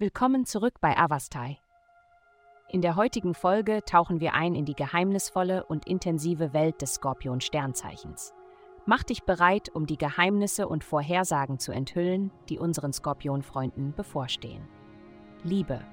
Willkommen 0.00 0.46
zurück 0.46 0.80
bei 0.80 0.96
Avastai. 0.96 1.58
In 2.70 2.80
der 2.80 2.96
heutigen 2.96 3.34
Folge 3.34 3.84
tauchen 3.84 4.18
wir 4.18 4.32
ein 4.32 4.54
in 4.54 4.64
die 4.64 4.72
geheimnisvolle 4.74 5.66
und 5.66 5.86
intensive 5.86 6.54
Welt 6.54 6.80
des 6.80 6.94
Skorpion-Sternzeichens. 6.94 8.32
Mach 8.86 9.02
dich 9.02 9.24
bereit, 9.24 9.68
um 9.74 9.84
die 9.84 9.98
Geheimnisse 9.98 10.68
und 10.68 10.84
Vorhersagen 10.84 11.58
zu 11.58 11.72
enthüllen, 11.72 12.30
die 12.48 12.58
unseren 12.58 12.94
Skorpion-Freunden 12.94 13.92
bevorstehen. 13.92 14.66
Liebe. 15.42 15.84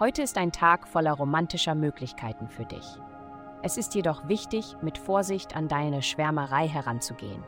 Heute 0.00 0.22
ist 0.22 0.36
ein 0.36 0.50
Tag 0.50 0.88
voller 0.88 1.12
romantischer 1.12 1.76
Möglichkeiten 1.76 2.48
für 2.48 2.64
dich. 2.64 2.98
Es 3.62 3.76
ist 3.76 3.94
jedoch 3.94 4.26
wichtig, 4.26 4.74
mit 4.82 4.98
Vorsicht 4.98 5.54
an 5.54 5.68
deine 5.68 6.02
Schwärmerei 6.02 6.66
heranzugehen. 6.66 7.44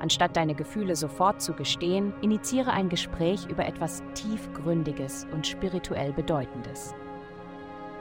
Anstatt 0.00 0.34
deine 0.34 0.54
Gefühle 0.54 0.96
sofort 0.96 1.42
zu 1.42 1.52
gestehen, 1.52 2.14
initiiere 2.22 2.72
ein 2.72 2.88
Gespräch 2.88 3.46
über 3.48 3.66
etwas 3.66 4.02
Tiefgründiges 4.14 5.26
und 5.32 5.46
spirituell 5.46 6.12
Bedeutendes. 6.14 6.94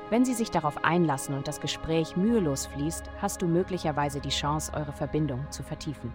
Wenn 0.09 0.23
Sie 0.23 0.33
sich 0.33 0.49
darauf 0.49 0.83
einlassen 0.83 1.35
und 1.35 1.47
das 1.47 1.59
Gespräch 1.59 2.15
mühelos 2.15 2.67
fließt, 2.67 3.11
hast 3.21 3.41
du 3.41 3.47
möglicherweise 3.47 4.21
die 4.21 4.29
Chance, 4.29 4.71
eure 4.73 4.93
Verbindung 4.93 5.45
zu 5.51 5.61
vertiefen. 5.61 6.13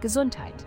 Gesundheit. 0.00 0.66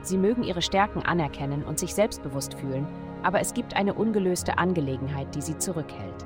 Sie 0.00 0.16
mögen 0.16 0.44
Ihre 0.44 0.62
Stärken 0.62 1.02
anerkennen 1.02 1.64
und 1.64 1.80
sich 1.80 1.94
selbstbewusst 1.94 2.54
fühlen, 2.54 2.86
aber 3.24 3.40
es 3.40 3.54
gibt 3.54 3.74
eine 3.74 3.94
ungelöste 3.94 4.56
Angelegenheit, 4.56 5.34
die 5.34 5.42
Sie 5.42 5.58
zurückhält. 5.58 6.24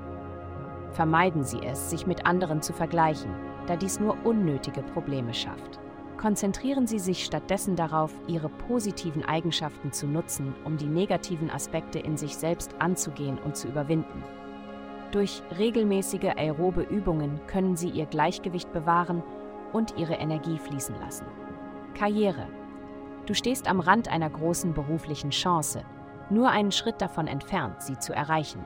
Vermeiden 0.92 1.44
Sie 1.44 1.60
es, 1.64 1.90
sich 1.90 2.06
mit 2.06 2.26
anderen 2.26 2.60
zu 2.60 2.72
vergleichen, 2.72 3.34
da 3.66 3.76
dies 3.76 4.00
nur 4.00 4.16
unnötige 4.24 4.82
Probleme 4.82 5.32
schafft. 5.32 5.80
Konzentrieren 6.18 6.88
Sie 6.88 6.98
sich 6.98 7.24
stattdessen 7.24 7.76
darauf, 7.76 8.12
Ihre 8.26 8.48
positiven 8.48 9.24
Eigenschaften 9.24 9.92
zu 9.92 10.08
nutzen, 10.08 10.52
um 10.64 10.76
die 10.76 10.88
negativen 10.88 11.48
Aspekte 11.48 12.00
in 12.00 12.16
sich 12.16 12.36
selbst 12.36 12.74
anzugehen 12.80 13.38
und 13.38 13.56
zu 13.56 13.68
überwinden. 13.68 14.24
Durch 15.12 15.42
regelmäßige 15.56 16.34
aerobe 16.36 16.82
Übungen 16.82 17.40
können 17.46 17.76
Sie 17.76 17.88
Ihr 17.88 18.06
Gleichgewicht 18.06 18.72
bewahren 18.72 19.22
und 19.72 19.96
Ihre 19.96 20.14
Energie 20.14 20.58
fließen 20.58 20.96
lassen. 21.00 21.26
Karriere. 21.94 22.48
Du 23.26 23.34
stehst 23.34 23.68
am 23.68 23.78
Rand 23.78 24.08
einer 24.08 24.28
großen 24.28 24.74
beruflichen 24.74 25.30
Chance, 25.30 25.84
nur 26.30 26.50
einen 26.50 26.72
Schritt 26.72 27.00
davon 27.00 27.28
entfernt, 27.28 27.82
sie 27.82 27.98
zu 27.98 28.12
erreichen. 28.12 28.64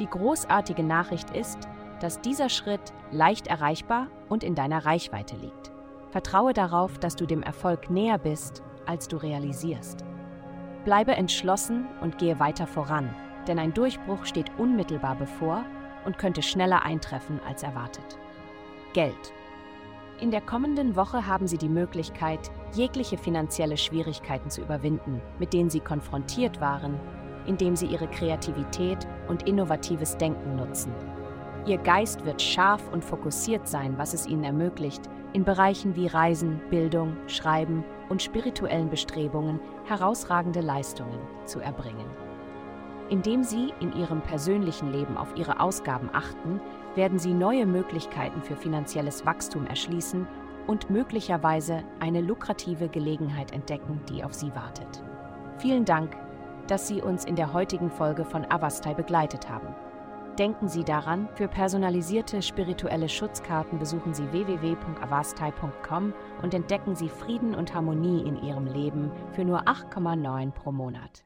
Die 0.00 0.06
großartige 0.06 0.82
Nachricht 0.82 1.30
ist, 1.30 1.68
dass 2.00 2.20
dieser 2.20 2.48
Schritt 2.48 2.92
leicht 3.12 3.46
erreichbar 3.46 4.08
und 4.28 4.42
in 4.42 4.54
deiner 4.54 4.84
Reichweite 4.84 5.36
liegt. 5.36 5.73
Vertraue 6.14 6.52
darauf, 6.52 6.96
dass 7.00 7.16
du 7.16 7.26
dem 7.26 7.42
Erfolg 7.42 7.90
näher 7.90 8.18
bist, 8.18 8.62
als 8.86 9.08
du 9.08 9.16
realisierst. 9.16 10.04
Bleibe 10.84 11.16
entschlossen 11.16 11.86
und 12.02 12.18
gehe 12.18 12.38
weiter 12.38 12.68
voran, 12.68 13.12
denn 13.48 13.58
ein 13.58 13.74
Durchbruch 13.74 14.24
steht 14.24 14.48
unmittelbar 14.56 15.16
bevor 15.16 15.64
und 16.04 16.16
könnte 16.16 16.40
schneller 16.40 16.84
eintreffen 16.84 17.40
als 17.48 17.64
erwartet. 17.64 18.16
Geld. 18.92 19.32
In 20.20 20.30
der 20.30 20.40
kommenden 20.40 20.94
Woche 20.94 21.26
haben 21.26 21.48
Sie 21.48 21.58
die 21.58 21.68
Möglichkeit, 21.68 22.48
jegliche 22.74 23.18
finanzielle 23.18 23.76
Schwierigkeiten 23.76 24.50
zu 24.50 24.60
überwinden, 24.60 25.20
mit 25.40 25.52
denen 25.52 25.68
Sie 25.68 25.80
konfrontiert 25.80 26.60
waren, 26.60 26.94
indem 27.44 27.74
Sie 27.74 27.86
Ihre 27.86 28.06
Kreativität 28.06 29.04
und 29.26 29.48
innovatives 29.48 30.16
Denken 30.16 30.54
nutzen. 30.54 30.92
Ihr 31.66 31.78
Geist 31.78 32.26
wird 32.26 32.42
scharf 32.42 32.82
und 32.92 33.02
fokussiert 33.02 33.66
sein, 33.66 33.96
was 33.96 34.12
es 34.12 34.26
Ihnen 34.26 34.44
ermöglicht, 34.44 35.08
in 35.32 35.44
Bereichen 35.44 35.96
wie 35.96 36.06
Reisen, 36.06 36.60
Bildung, 36.68 37.16
Schreiben 37.26 37.84
und 38.10 38.22
spirituellen 38.22 38.90
Bestrebungen 38.90 39.60
herausragende 39.86 40.60
Leistungen 40.60 41.18
zu 41.46 41.60
erbringen. 41.60 42.06
Indem 43.08 43.42
Sie 43.42 43.72
in 43.80 43.94
Ihrem 43.94 44.20
persönlichen 44.20 44.92
Leben 44.92 45.16
auf 45.16 45.34
Ihre 45.36 45.58
Ausgaben 45.58 46.10
achten, 46.12 46.60
werden 46.96 47.18
Sie 47.18 47.32
neue 47.32 47.64
Möglichkeiten 47.64 48.42
für 48.42 48.56
finanzielles 48.56 49.24
Wachstum 49.24 49.66
erschließen 49.66 50.26
und 50.66 50.90
möglicherweise 50.90 51.82
eine 51.98 52.20
lukrative 52.20 52.88
Gelegenheit 52.88 53.52
entdecken, 53.52 54.00
die 54.10 54.22
auf 54.22 54.34
Sie 54.34 54.54
wartet. 54.54 55.02
Vielen 55.58 55.86
Dank, 55.86 56.16
dass 56.66 56.88
Sie 56.88 57.00
uns 57.00 57.24
in 57.24 57.36
der 57.36 57.54
heutigen 57.54 57.90
Folge 57.90 58.24
von 58.24 58.44
Avastai 58.50 58.92
begleitet 58.92 59.48
haben. 59.48 59.74
Denken 60.38 60.68
Sie 60.68 60.82
daran, 60.82 61.28
für 61.36 61.46
personalisierte 61.46 62.42
spirituelle 62.42 63.08
Schutzkarten 63.08 63.78
besuchen 63.78 64.14
Sie 64.14 64.32
www.avastai.com 64.32 66.12
und 66.42 66.54
entdecken 66.54 66.96
Sie 66.96 67.08
Frieden 67.08 67.54
und 67.54 67.72
Harmonie 67.72 68.26
in 68.26 68.42
Ihrem 68.42 68.66
Leben 68.66 69.12
für 69.30 69.44
nur 69.44 69.68
8,9 69.68 70.50
pro 70.50 70.72
Monat. 70.72 71.22